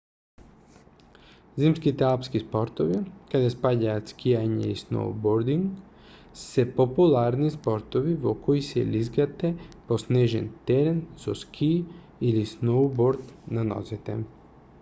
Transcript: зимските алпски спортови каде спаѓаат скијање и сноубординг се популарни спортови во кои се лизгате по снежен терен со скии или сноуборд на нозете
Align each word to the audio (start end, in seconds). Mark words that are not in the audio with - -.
зимските 1.63 2.05
алпски 2.05 2.39
спортови 2.43 2.97
каде 3.33 3.51
спаѓаат 3.55 4.13
скијање 4.13 4.71
и 4.75 4.79
сноубординг 4.79 6.01
се 6.45 6.65
популарни 6.81 7.53
спортови 7.59 8.17
во 8.27 8.35
кои 8.47 8.65
се 8.71 8.87
лизгате 8.95 9.55
по 9.91 10.01
снежен 10.07 10.49
терен 10.71 11.07
со 11.27 11.37
скии 11.47 11.79
или 12.31 12.47
сноуборд 12.57 13.33
на 13.59 13.71
нозете 13.73 14.23